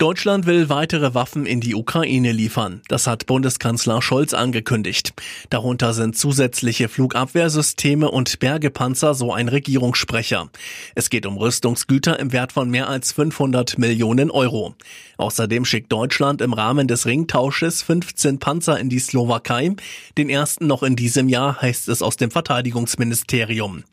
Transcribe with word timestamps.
Deutschland 0.00 0.46
will 0.46 0.70
weitere 0.70 1.12
Waffen 1.12 1.44
in 1.44 1.60
die 1.60 1.74
Ukraine 1.74 2.32
liefern. 2.32 2.80
Das 2.88 3.06
hat 3.06 3.26
Bundeskanzler 3.26 4.00
Scholz 4.00 4.32
angekündigt. 4.32 5.12
Darunter 5.50 5.92
sind 5.92 6.16
zusätzliche 6.16 6.88
Flugabwehrsysteme 6.88 8.10
und 8.10 8.38
Bergepanzer, 8.38 9.12
so 9.12 9.34
ein 9.34 9.48
Regierungssprecher. 9.48 10.48
Es 10.94 11.10
geht 11.10 11.26
um 11.26 11.36
Rüstungsgüter 11.36 12.18
im 12.18 12.32
Wert 12.32 12.52
von 12.52 12.70
mehr 12.70 12.88
als 12.88 13.12
500 13.12 13.76
Millionen 13.76 14.30
Euro. 14.30 14.74
Außerdem 15.18 15.66
schickt 15.66 15.92
Deutschland 15.92 16.40
im 16.40 16.54
Rahmen 16.54 16.88
des 16.88 17.04
Ringtausches 17.04 17.82
15 17.82 18.38
Panzer 18.38 18.80
in 18.80 18.88
die 18.88 19.00
Slowakei. 19.00 19.76
Den 20.16 20.30
ersten 20.30 20.66
noch 20.66 20.82
in 20.82 20.96
diesem 20.96 21.28
Jahr, 21.28 21.60
heißt 21.60 21.90
es 21.90 22.00
aus 22.00 22.16
dem 22.16 22.30
Verteidigungsministerium. 22.30 23.84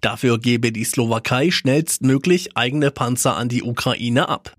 Dafür 0.00 0.38
gebe 0.38 0.70
die 0.70 0.84
Slowakei 0.84 1.50
schnellstmöglich 1.50 2.56
eigene 2.56 2.92
Panzer 2.92 3.36
an 3.36 3.48
die 3.48 3.64
Ukraine 3.64 4.28
ab. 4.28 4.56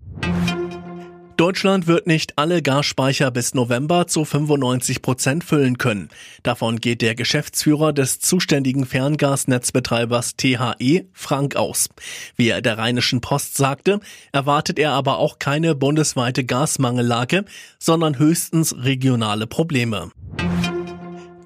Deutschland 1.48 1.86
wird 1.86 2.06
nicht 2.06 2.36
alle 2.36 2.60
Gasspeicher 2.60 3.30
bis 3.30 3.54
November 3.54 4.06
zu 4.06 4.26
95 4.26 5.00
Prozent 5.00 5.44
füllen 5.44 5.78
können. 5.78 6.10
Davon 6.42 6.78
geht 6.78 7.00
der 7.00 7.14
Geschäftsführer 7.14 7.94
des 7.94 8.20
zuständigen 8.20 8.84
Ferngasnetzbetreibers 8.84 10.36
THE, 10.36 11.06
Frank, 11.14 11.56
aus. 11.56 11.88
Wie 12.36 12.50
er 12.50 12.60
der 12.60 12.76
Rheinischen 12.76 13.22
Post 13.22 13.56
sagte, 13.56 14.00
erwartet 14.30 14.78
er 14.78 14.92
aber 14.92 15.16
auch 15.16 15.38
keine 15.38 15.74
bundesweite 15.74 16.44
Gasmangellage, 16.44 17.46
sondern 17.78 18.18
höchstens 18.18 18.76
regionale 18.76 19.46
Probleme. 19.46 20.10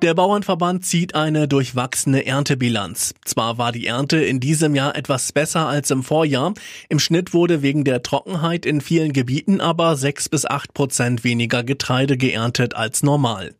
Der 0.02 0.14
Bauernverband 0.14 0.84
zieht 0.84 1.14
eine 1.14 1.46
durchwachsene 1.46 2.26
Erntebilanz. 2.26 3.14
Zwar 3.24 3.56
war 3.56 3.70
die 3.70 3.86
Ernte 3.86 4.16
in 4.16 4.40
diesem 4.40 4.74
Jahr 4.74 4.96
etwas 4.96 5.30
besser 5.30 5.68
als 5.68 5.92
im 5.92 6.02
Vorjahr, 6.02 6.54
im 6.88 6.98
Schnitt 6.98 7.32
wurde 7.32 7.62
wegen 7.62 7.84
der 7.84 8.02
Trockenheit 8.02 8.66
in 8.66 8.80
vielen 8.80 9.12
Gebieten 9.12 9.60
aber 9.60 9.96
sechs 9.96 10.28
bis 10.28 10.44
acht 10.44 10.74
Prozent 10.74 11.22
weniger 11.22 11.62
Getreide 11.62 12.16
geerntet 12.16 12.74
als 12.74 13.04
normal. 13.04 13.54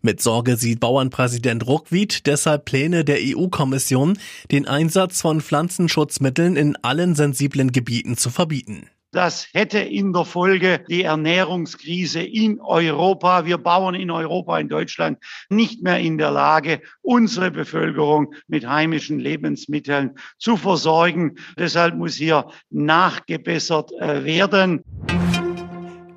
Mit 0.00 0.22
Sorge 0.22 0.56
sieht 0.56 0.78
Bauernpräsident 0.78 1.66
Ruckwied 1.66 2.28
deshalb 2.28 2.64
Pläne 2.64 3.04
der 3.04 3.18
EU-Kommission, 3.18 4.18
den 4.52 4.68
Einsatz 4.68 5.20
von 5.20 5.40
Pflanzenschutzmitteln 5.40 6.54
in 6.54 6.76
allen 6.76 7.16
sensiblen 7.16 7.72
Gebieten 7.72 8.16
zu 8.16 8.30
verbieten. 8.30 8.88
Das 9.10 9.48
hätte 9.54 9.78
in 9.78 10.12
der 10.12 10.26
Folge 10.26 10.84
die 10.88 11.02
Ernährungskrise 11.02 12.20
in 12.20 12.60
Europa, 12.60 13.46
wir 13.46 13.56
Bauern 13.56 13.94
in 13.94 14.10
Europa, 14.10 14.58
in 14.58 14.68
Deutschland, 14.68 15.18
nicht 15.48 15.82
mehr 15.82 15.98
in 15.98 16.18
der 16.18 16.30
Lage, 16.30 16.82
unsere 17.00 17.50
Bevölkerung 17.50 18.34
mit 18.48 18.68
heimischen 18.68 19.18
Lebensmitteln 19.18 20.18
zu 20.38 20.58
versorgen. 20.58 21.36
Deshalb 21.56 21.96
muss 21.96 22.16
hier 22.16 22.48
nachgebessert 22.68 23.92
äh, 23.92 24.24
werden. 24.24 24.84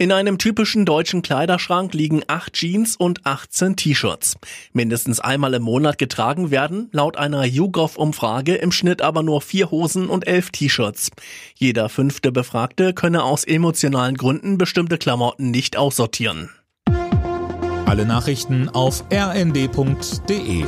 In 0.01 0.11
einem 0.11 0.39
typischen 0.39 0.83
deutschen 0.83 1.21
Kleiderschrank 1.21 1.93
liegen 1.93 2.23
acht 2.25 2.53
Jeans 2.53 2.95
und 2.95 3.23
18 3.27 3.75
T-Shirts. 3.75 4.35
Mindestens 4.73 5.19
einmal 5.19 5.53
im 5.53 5.61
Monat 5.61 5.99
getragen 5.99 6.49
werden, 6.49 6.89
laut 6.91 7.17
einer 7.17 7.45
YouGov-Umfrage 7.45 8.55
im 8.55 8.71
Schnitt 8.71 9.03
aber 9.03 9.21
nur 9.21 9.41
vier 9.41 9.69
Hosen 9.69 10.09
und 10.09 10.25
elf 10.25 10.49
T-Shirts. 10.49 11.11
Jeder 11.53 11.87
fünfte 11.87 12.31
Befragte 12.31 12.95
könne 12.95 13.23
aus 13.23 13.43
emotionalen 13.43 14.17
Gründen 14.17 14.57
bestimmte 14.57 14.97
Klamotten 14.97 15.51
nicht 15.51 15.77
aussortieren. 15.77 16.49
Alle 17.85 18.07
Nachrichten 18.07 18.69
auf 18.69 19.03
rnd.de 19.13 20.65